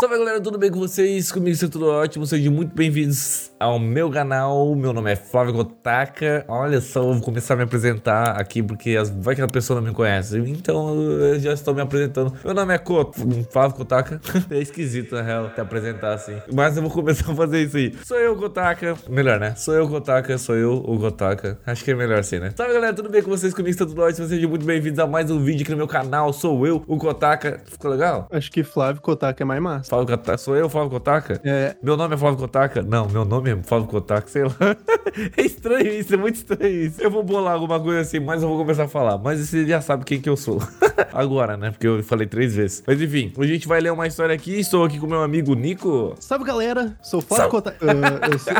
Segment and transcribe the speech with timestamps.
[0.00, 1.30] Salve galera, tudo bem com vocês?
[1.30, 4.74] Comigo está tudo ótimo, sejam muito bem-vindos ao meu canal.
[4.74, 6.42] Meu nome é Flávio Kotaka.
[6.48, 9.78] Olha só, eu vou começar a me apresentar aqui porque as, vai que a pessoa
[9.78, 10.38] não me conhece.
[10.38, 12.32] Então eu já estou me apresentando.
[12.42, 13.14] Meu nome é Kot,
[13.52, 14.18] Flávio Kotaka.
[14.50, 17.94] é esquisito na real te apresentar assim, mas eu vou começar a fazer isso aí.
[18.02, 18.96] Sou eu, Kotaka.
[19.06, 19.54] Melhor, né?
[19.54, 20.38] Sou eu, Kotaka.
[20.38, 21.58] Sou eu, o Kotaka.
[21.66, 22.54] Acho que é melhor assim, né?
[22.56, 23.52] Salve galera, tudo bem com vocês?
[23.52, 26.32] Comigo está tudo ótimo, sejam muito bem-vindos a mais um vídeo aqui no meu canal.
[26.32, 27.60] Sou eu, o Kotaka.
[27.66, 28.26] Ficou legal?
[28.30, 29.89] Acho que Flávio Kotaka é mais massa.
[29.90, 30.38] Flávio Kotaka.
[30.38, 31.40] Sou eu, Flávio Kotaka?
[31.44, 31.74] É.
[31.82, 32.80] Meu nome é Flávio Kotaka?
[32.80, 34.54] Não, meu nome é Flávio Kotaka, sei lá.
[35.36, 37.02] é estranho isso, é muito estranho isso.
[37.02, 39.18] Eu vou bolar alguma coisa assim, mas eu vou começar a falar.
[39.18, 40.62] Mas você já sabe quem que eu sou.
[41.12, 41.72] Agora, né?
[41.72, 42.84] Porque eu falei três vezes.
[42.86, 44.60] Mas enfim, hoje a gente vai ler uma história aqui.
[44.60, 46.14] Estou aqui com meu amigo Nico.
[46.20, 47.50] Salve galera, sou Flávio.
[47.50, 47.84] Kotaka.
[48.30, 48.52] Eu sou-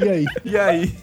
[0.00, 0.24] e aí?
[0.46, 0.94] E aí?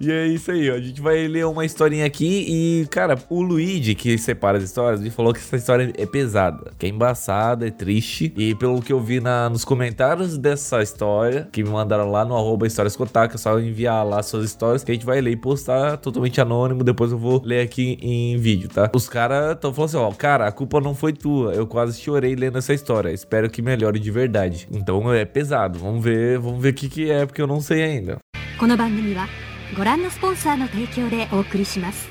[0.00, 0.74] e é isso aí, ó.
[0.74, 5.00] A gente vai ler uma historinha aqui e, cara, o Luigi, que separa as histórias,
[5.00, 8.32] ele falou que essa história é pesada, que é embaçada, é triste.
[8.36, 12.35] E pelo que eu vi na, nos comentários dessa história, que me mandaram lá no
[12.35, 15.35] arroba histórias Kotaka, é só enviar lá suas histórias, que a gente vai ler e
[15.35, 16.83] postar totalmente anônimo.
[16.83, 18.89] Depois eu vou ler aqui em vídeo, tá?
[18.93, 21.53] Os caras estão falando assim, ó, cara, a culpa não foi tua.
[21.53, 23.11] Eu quase chorei lendo essa história.
[23.11, 24.67] Espero que melhore de verdade.
[24.71, 25.79] Então é pesado.
[25.79, 28.17] Vamos ver, vamos ver o que, que é, porque eu não sei ainda.
[28.59, 29.27] この番組は
[29.77, 32.09] ご覧のスポンサーの提供でお送りします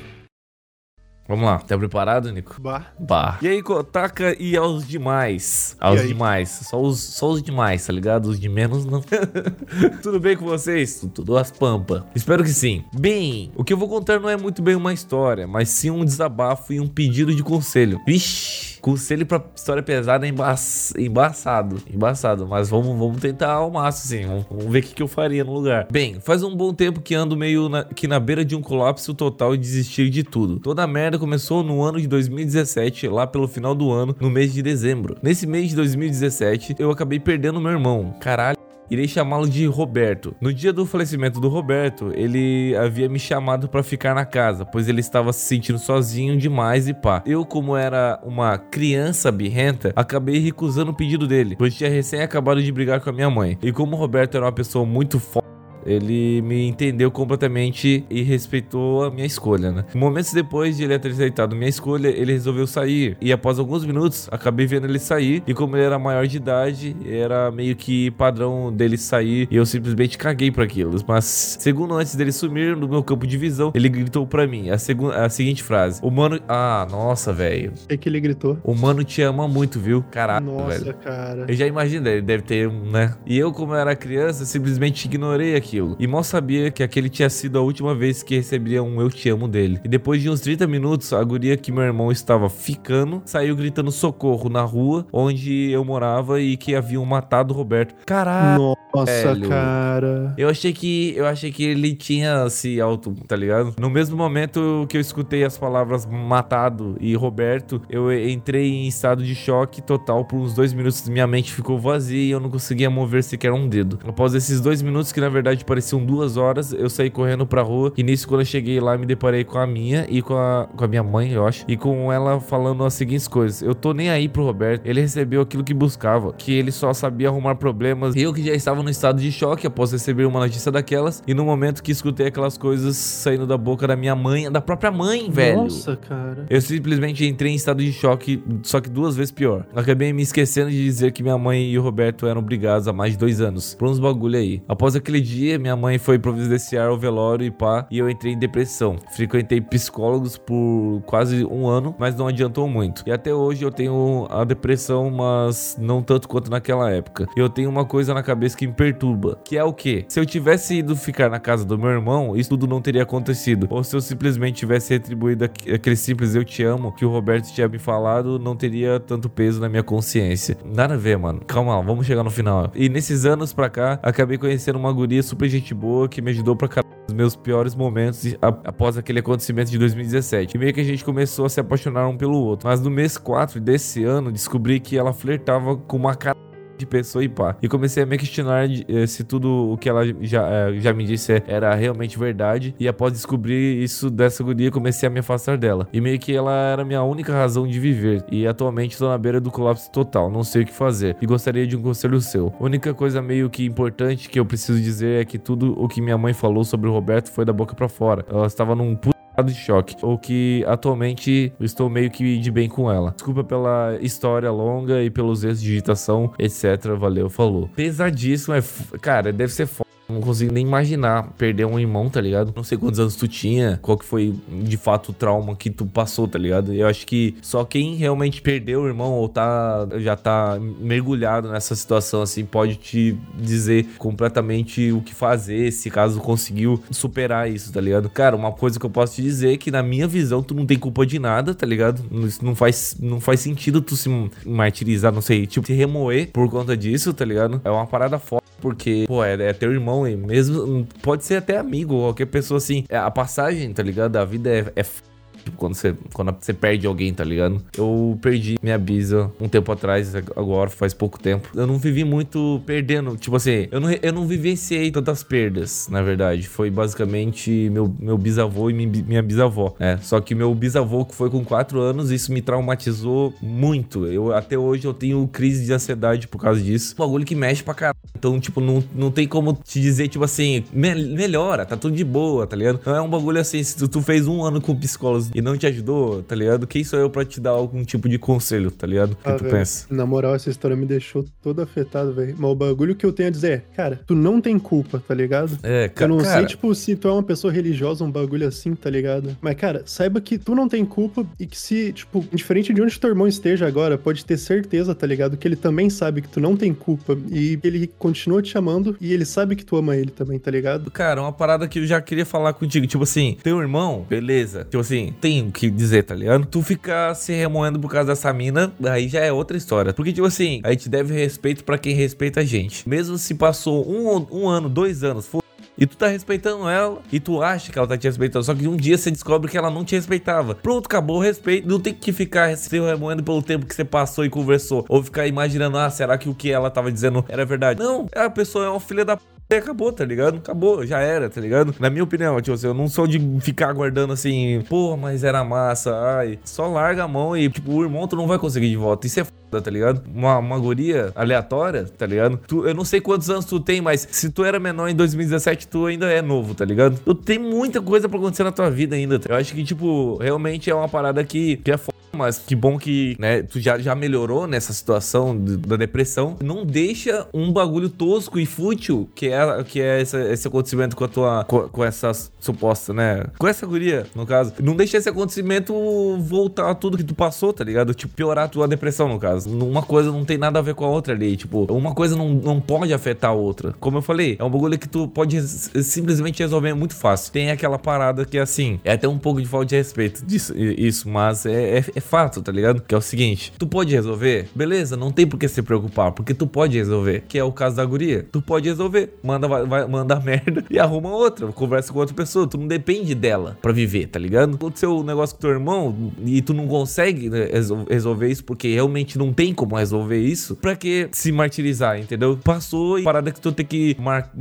[1.28, 2.60] Vamos lá, tá preparado, Nico?
[2.60, 2.88] Bah.
[3.00, 3.38] Bah.
[3.42, 5.78] E aí, Kotaka e aos demais?
[5.80, 6.50] Aos demais.
[6.70, 8.26] Só os, só os demais, tá ligado?
[8.26, 9.02] Os de menos não.
[10.04, 11.08] Tudo bem com vocês?
[11.14, 12.06] Tudo as pampa.
[12.14, 12.84] Espero que sim.
[12.94, 16.04] Bem, o que eu vou contar não é muito bem uma história, mas sim um
[16.04, 18.02] desabafo e um pedido de conselho.
[18.06, 18.61] Vixe.
[18.82, 20.56] Conselho pra história pesada é emba
[20.98, 21.82] embaçado.
[21.92, 22.48] Embaçado.
[22.48, 24.28] Mas vamos, vamos tentar ao máximo, sim.
[24.28, 25.88] Vamos, vamos ver o que, que eu faria no lugar.
[25.92, 29.14] Bem, faz um bom tempo que ando meio na, que na beira de um colapso
[29.14, 30.60] total e desistir de tudo.
[30.60, 34.52] Toda a merda começou no ano de 2017, lá pelo final do ano, no mês
[34.54, 35.16] de dezembro.
[35.22, 38.16] Nesse mês de 2017, eu acabei perdendo meu irmão.
[38.20, 38.71] Caralho.
[38.92, 40.36] Irei chamá-lo de Roberto.
[40.42, 44.90] No dia do falecimento do Roberto, ele havia me chamado pra ficar na casa, pois
[44.90, 47.24] ele estava se sentindo sozinho demais e pá.
[47.26, 52.62] Eu, como era uma criança birrenta, acabei recusando o pedido dele, pois tinha recém acabado
[52.62, 53.58] de brigar com a minha mãe.
[53.64, 55.48] E como o Roberto era uma pessoa muito foda,
[55.86, 59.86] ele me entendeu completamente e respeitou a minha escolha, né?
[59.94, 63.18] Momentos depois de ele ter aceitado minha escolha, ele resolveu sair.
[63.22, 65.44] E após alguns minutos, acabei vendo ele sair.
[65.48, 69.48] E como ele era maior de idade, era meio que padrão dele sair.
[69.50, 70.92] E eu simplesmente caguei pra aquilo.
[71.08, 74.76] Mas, segundo antes dele sumir do meu campo de visão, ele gritou pra mim a,
[74.76, 76.40] a seguinte frase: O mano.
[76.48, 77.72] Ah, nossa, velho.
[77.84, 78.58] O que, que ele gritou?
[78.64, 80.04] O mano te ama muito, viu?
[80.12, 80.94] Caralho, Nossa, velho.
[80.96, 81.46] cara.
[81.48, 83.14] Eu já imaginei, ele deve ter um, né?
[83.26, 85.71] E eu, como eu era criança, simplesmente ignorei aquilo.
[86.00, 89.30] E mal sabia que aquele tinha sido a última vez que receberia um eu te
[89.30, 89.80] amo dele.
[89.84, 93.92] E depois de uns 30 minutos, a guria que meu irmão estava ficando saiu gritando
[93.92, 97.96] socorro na rua onde eu morava e que haviam matado o Roberto.
[98.06, 98.76] Caralho.
[98.94, 99.48] Nossa, velho.
[99.48, 100.34] cara.
[100.38, 103.74] Eu achei que eu achei que ele tinha se auto, tá ligado?
[103.80, 109.24] No mesmo momento que eu escutei as palavras matado e Roberto, eu entrei em estado
[109.24, 111.08] de choque total por uns dois minutos.
[111.08, 114.00] Minha mente ficou vazia e eu não conseguia mover sequer um dedo.
[114.06, 117.94] Após esses dois minutos, que na verdade pareciam duas horas, eu saí correndo pra rua.
[117.98, 120.84] E nisso, quando eu cheguei lá, me deparei com a minha e com a, com
[120.84, 121.66] a minha mãe, eu acho.
[121.68, 124.86] E com ela falando as seguintes coisas: Eu tô nem aí pro Roberto.
[124.86, 128.16] Ele recebeu aquilo que buscava, que ele só sabia arrumar problemas.
[128.16, 131.24] Eu que já estava no estado de choque após receber uma notícia daquelas.
[131.28, 134.92] E no momento que escutei aquelas coisas saindo da boca da minha mãe, da própria
[134.92, 135.64] mãe, velho.
[135.64, 136.46] Nossa, cara.
[136.50, 139.66] Eu simplesmente entrei em estado de choque, só que duas vezes pior.
[139.76, 143.14] Acabei me esquecendo de dizer que minha mãe e o Roberto eram brigados há mais
[143.14, 144.62] de dois anos, por uns bagulho aí.
[144.68, 148.38] Após aquele dia, minha mãe foi providenciar o velório e pá, e eu entrei em
[148.40, 148.96] depressão.
[149.16, 153.04] Frequentei psicólogos por quase um ano, mas não adiantou muito.
[153.06, 157.28] E até hoje eu tenho a depressão, mas não tanto quanto naquela época.
[157.36, 160.06] Eu tenho uma coisa na cabeça que me perturba, que é o quê?
[160.08, 163.68] Se eu tivesse ido ficar na casa do meu irmão, isso tudo não teria acontecido.
[163.70, 167.52] Ou se eu simplesmente tivesse retribuído aqu- aquele simples eu te amo que o Roberto
[167.54, 170.58] tinha me falado, não teria tanto peso na minha consciência.
[170.66, 171.42] Nada a ver, mano.
[171.48, 172.72] Calma vamos chegar no final.
[172.76, 176.56] E nesses anos pra cá, acabei conhecendo uma guria super gente boa que me ajudou
[176.56, 180.56] pra caralho nos meus piores momentos após aquele acontecimento de 2017.
[180.56, 182.68] E meio que a gente começou a se apaixonar um pelo outro.
[182.68, 186.38] Mas no mês 4 desse ano, descobri que ela flertava com uma cara
[186.82, 187.56] de pessoa e pá.
[187.62, 191.06] E comecei a me questionar eh, se tudo o que ela já, eh, já me
[191.06, 192.76] disse era realmente verdade.
[192.80, 195.88] E após descobrir isso dessa guria, comecei a me afastar dela.
[195.94, 198.24] E meio que ela era minha única razão de viver.
[198.32, 201.16] E atualmente estou na beira do colapso total, não sei o que fazer.
[201.22, 202.54] E gostaria de um conselho seu.
[202.60, 206.02] A única coisa meio que importante que eu preciso dizer é que tudo o que
[206.02, 208.26] minha mãe falou sobre o Roberto foi da boca pra fora.
[208.30, 209.11] Ela estava num puto
[209.44, 209.96] de choque.
[210.02, 213.12] Ou que atualmente estou meio que de bem com ela.
[213.12, 216.96] Desculpa pela história longa e pelos erros de digitação, etc.
[216.98, 217.70] Valeu, falou.
[217.76, 218.64] Pesadíssimo, é.
[219.02, 219.91] Cara, deve ser foda.
[220.12, 222.54] Não consigo nem imaginar perder um irmão, tá ligado?
[222.56, 225.86] Não sei quantos anos tu tinha, qual que foi de fato o trauma que tu
[225.86, 226.74] passou, tá ligado?
[226.74, 231.76] Eu acho que só quem realmente perdeu o irmão ou tá já tá mergulhado nessa
[231.76, 237.82] situação assim pode te dizer completamente o que fazer, se caso conseguiu superar isso, tá
[237.82, 238.10] ligado?
[238.10, 240.66] Cara, uma coisa que eu posso te dizer é que na minha visão tu não
[240.66, 242.04] tem culpa de nada, tá ligado?
[242.26, 244.10] Isso não faz não faz sentido tu se
[244.46, 247.62] martirizar, não sei, tipo se remoer por conta disso, tá ligado?
[247.64, 250.88] É uma parada foda porque, pô, é, é teu irmão e mesmo.
[251.02, 252.86] Pode ser até amigo, qualquer pessoa assim.
[252.88, 254.16] É, a passagem, tá ligado?
[254.18, 254.72] A vida é.
[254.76, 255.02] é f-
[255.44, 257.60] Tipo, quando você, quando você perde alguém, tá ligado?
[257.76, 261.50] Eu perdi minha bisa um tempo atrás, agora faz pouco tempo.
[261.56, 263.18] Eu não vivi muito perdendo.
[263.18, 266.48] Tipo assim, eu não, eu não vivenciei tantas perdas, na verdade.
[266.48, 269.74] Foi basicamente meu, meu bisavô e mi- minha bisavó.
[269.80, 274.06] É, só que meu bisavô, que foi com 4 anos, isso me traumatizou muito.
[274.06, 276.94] Eu até hoje eu tenho crise de ansiedade por causa disso.
[276.96, 277.98] Um bagulho que mexe pra caralho.
[278.22, 282.04] Então, tipo, não, não tem como te dizer, tipo assim, "Me- melhora, tá tudo de
[282.04, 282.80] boa, tá ligado?
[282.86, 285.58] Não é um bagulho assim, se tu, tu fez um ano com psicólogos e não
[285.58, 286.68] te ajudou, tá ligado?
[286.68, 289.14] Quem sou eu pra te dar algum tipo de conselho, tá ligado?
[289.14, 289.88] O que Ah, tu velho, pensa?
[289.90, 292.36] Na moral, essa história me deixou todo afetado, velho.
[292.38, 295.16] Mas o bagulho que eu tenho a dizer é, cara, tu não tem culpa, tá
[295.16, 295.58] ligado?
[295.64, 296.08] É, Eu cara.
[296.12, 299.36] não cara, sei, tipo, se tu é uma pessoa religiosa, um bagulho assim, tá ligado?
[299.42, 303.00] Mas, cara, saiba que tu não tem culpa e que se, tipo, diferente de onde
[303.00, 305.36] teu irmão esteja agora, pode ter certeza, tá ligado?
[305.38, 309.14] Que ele também sabe que tu não tem culpa e ele continua te amando e
[309.14, 310.90] ele sabe que tu ama ele também, tá ligado?
[310.92, 312.88] Cara, uma parada que eu já queria falar contigo.
[312.88, 314.64] Tipo assim, teu irmão, beleza.
[314.64, 316.46] Tipo assim, tem o que dizer, tá ligado?
[316.46, 319.94] Tu ficar se remoendo por causa dessa mina, aí já é outra história.
[319.94, 322.88] Porque, tipo assim, a gente deve respeito pra quem respeita a gente.
[322.88, 325.41] Mesmo se passou um, um ano, dois anos, foda
[325.82, 328.68] e tu tá respeitando ela, e tu acha que ela tá te respeitando, só que
[328.68, 330.54] um dia você descobre que ela não te respeitava.
[330.54, 331.68] Pronto, acabou o respeito.
[331.68, 334.86] Não tem que ficar se remoendo pelo tempo que você passou e conversou.
[334.88, 337.80] Ou ficar imaginando, ah, será que o que ela tava dizendo era verdade?
[337.80, 339.24] Não, a pessoa é uma filha da p.
[339.52, 340.38] E acabou, tá ligado?
[340.38, 341.76] Acabou, já era, tá ligado?
[341.78, 345.44] Na minha opinião, tipo assim, eu não sou de ficar aguardando assim, pô, mas era
[345.44, 346.40] massa, ai.
[346.46, 349.08] Só larga a mão e, tipo, o irmão tu não vai conseguir de volta.
[349.08, 350.04] Isso é foda, tá ligado?
[350.16, 352.40] Uma, uma guria aleatória, tá ligado?
[352.48, 355.68] Tu, eu não sei quantos anos tu tem, mas se tu era menor em 2017,
[355.68, 356.98] tu ainda é novo, tá ligado?
[357.04, 359.20] Tu tem muita coisa pra acontecer na tua vida ainda.
[359.20, 359.34] tá?
[359.34, 361.91] Eu acho que, tipo, realmente é uma parada que, que é foda.
[362.14, 366.36] Mas que bom que, né, tu já, já melhorou nessa situação de- da depressão.
[366.44, 371.04] Não deixa um bagulho tosco e fútil, que é, que é esse, esse acontecimento com
[371.04, 371.44] a tua.
[371.46, 373.26] Com, com essa suposta, né?
[373.38, 374.54] Com essa guria, no caso.
[374.62, 375.74] Não deixa esse acontecimento
[376.20, 377.94] voltar a tudo que tu passou, tá ligado?
[377.94, 379.50] Tipo, piorar a tua depressão, no caso.
[379.50, 381.36] Uma coisa não tem nada a ver com a outra ali.
[381.38, 383.74] Tipo, uma coisa não, não pode afetar a outra.
[383.80, 387.32] Como eu falei, é um bagulho que tu pode simplesmente resolver muito fácil.
[387.32, 391.10] Tem aquela parada que, assim, é até um pouco de falta de respeito disso, isso,
[391.10, 392.82] mas é, é, é fato, tá ligado?
[392.82, 396.34] Que é o seguinte: tu pode resolver, beleza, não tem por que se preocupar, porque
[396.34, 397.24] tu pode resolver.
[397.28, 398.26] Que é o caso da guria.
[398.32, 402.48] Tu pode resolver, manda, vai, vai- manda merda e arruma outra, conversa com outra pessoa.
[402.48, 404.56] Tu não depende dela pra viver, tá ligado?
[404.56, 408.74] Aconteceu um negócio com teu irmão e tu não consegue né, resol- resolver isso porque
[408.74, 412.38] realmente não tem como resolver isso, pra que se martirizar, entendeu?
[412.44, 413.96] Passou e parada que tu tem que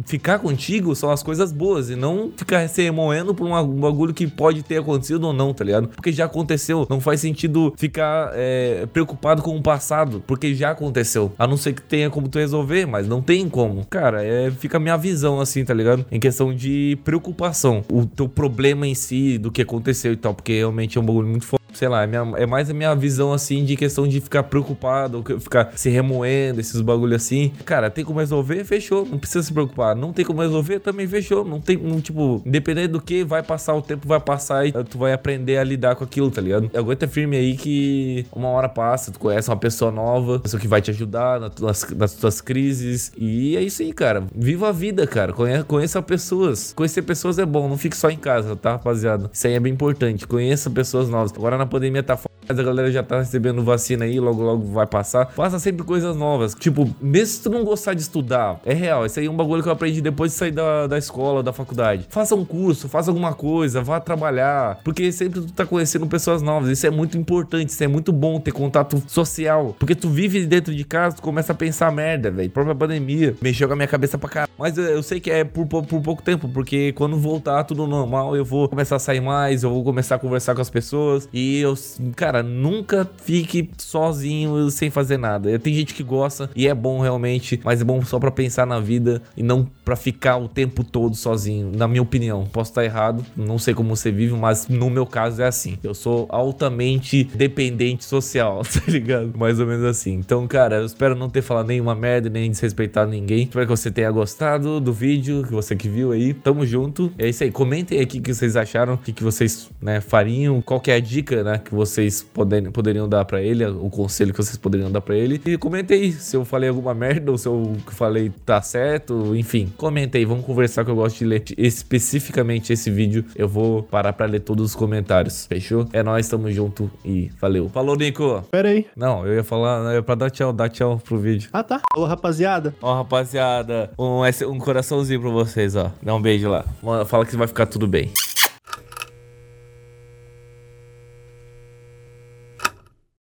[0.07, 4.27] ficar contigo são as coisas boas e não ficar se remoendo por um bagulho que
[4.27, 5.89] pode ter acontecido ou não, tá ligado?
[5.89, 11.33] Porque já aconteceu, não faz sentido ficar é, preocupado com o passado, porque já aconteceu.
[11.39, 13.85] A não ser que tenha como tu resolver, mas não tem como.
[13.87, 16.05] Cara, é, fica a minha visão assim, tá ligado?
[16.11, 17.85] Em questão de preocupação.
[17.91, 21.29] O teu problema em si, do que aconteceu e tal, porque realmente é um bagulho
[21.29, 21.61] muito foda.
[21.73, 25.23] Sei lá, é, minha- é mais a minha visão assim de questão de ficar preocupado,
[25.41, 27.53] ficar se remoendo, esses bagulho assim.
[27.65, 28.65] Cara, tem como resolver?
[28.65, 29.07] Fechou.
[29.07, 29.95] Não precisa se preocupar.
[29.97, 30.81] Não tem como resolver?
[30.81, 31.45] Também fechou.
[31.45, 34.99] Não tem, não, tipo, independente do que, vai passar o tempo, vai passar e tu
[34.99, 36.71] vai aprender a lidar com aquilo, tá ligado?
[36.77, 40.81] Aguenta firme aí que uma hora passa, tu conhece uma pessoa nova, pessoa que vai
[40.83, 43.13] te ajudar na- nas, nas tuas crises.
[43.17, 44.25] E é isso aí, cara.
[44.35, 45.33] Viva a vida, cara.
[45.33, 46.73] Conheça, conheça pessoas.
[46.75, 49.31] Conhecer pessoas é bom, não fique só em casa, tá, rapaziada?
[49.33, 50.27] Isso aí é bem importante.
[50.27, 51.33] Conheça pessoas novas.
[51.35, 54.65] Agora na pandemia tá foda, mas a galera já tá recebendo vacina aí, logo logo
[54.73, 55.27] vai passar.
[55.31, 56.55] Faça sempre coisas novas.
[56.55, 59.07] Tipo, mesmo se tu não gostar de estudar, é real.
[59.07, 61.53] Isso aí é um bagulho que eu aprendi depois de sair da, da escola, da
[61.53, 62.07] faculdade.
[62.09, 64.81] Faça um curso, faça alguma coisa, vá trabalhar.
[64.85, 66.69] Porque sempre tu tá conhecendo pessoas novas.
[66.71, 69.77] Isso é muito importante, isso é muito bom ter contato social.
[69.79, 72.51] Porque tu vive dentro de casa, tu começa a pensar merda, velho.
[72.51, 74.51] Própria pandemia mexeu com a minha cabeça pra caralho.
[74.59, 77.87] Mas eu, eu sei que é por, pou- por pouco tempo, porque quando voltar tudo
[77.87, 81.29] normal, eu vou começar a sair mais, eu vou começar a conversar com as pessoas.
[81.33, 81.75] E eu,
[82.17, 85.59] cara, nunca fique sozinho sem fazer nada.
[85.59, 88.81] Tem gente que gosta e é bom realmente, mas é bom só para pensar na
[88.81, 92.45] vida e não para ficar o tempo todo sozinho, na minha opinião.
[92.45, 95.79] Posso estar errado, não sei como você vive, mas no meu caso é assim.
[95.83, 99.37] Eu sou altamente dependente social, tá ligado?
[99.37, 100.15] Mais ou menos assim.
[100.15, 103.45] Então, cara, eu espero não ter falado nenhuma merda, nem desrespeitado ninguém.
[103.45, 106.35] Espero que você tenha gostado do vídeo, que você que viu aí.
[106.35, 107.13] Tamo junto.
[107.19, 107.51] É isso aí.
[107.51, 110.95] Comentem aqui o que vocês acharam, o que, que vocês né, fariam, qual que é
[110.95, 114.91] a dica, né, que vocês poderiam, poderiam dar para ele, o conselho que vocês poderiam
[114.91, 115.41] dar para ele.
[115.45, 119.73] E comentem aí se eu falei alguma merda ou se eu falei tá certo, enfim.
[119.77, 123.25] Comentem aí, vamos conversar que eu gosto de ler especificamente esse vídeo.
[123.35, 125.47] Eu vou parar para ler todos os comentários.
[125.47, 125.89] Fechou?
[125.93, 127.69] É nós, tamo junto e valeu.
[127.69, 128.45] Falou, Nico.
[128.51, 128.87] Pera aí.
[128.97, 131.49] Não, eu ia falar, né, pra dar tchau, dar tchau pro vídeo.
[131.53, 131.81] Ah, tá.
[131.97, 132.75] Ô, rapaziada.
[132.81, 135.91] Ó, rapaziada, um, um coraçãozinho pra vocês, ó.
[136.03, 136.65] Dá um beijo lá.
[137.07, 138.11] Fala que vai ficar tudo bem.